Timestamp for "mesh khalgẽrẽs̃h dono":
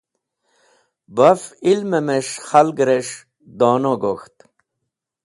2.07-3.93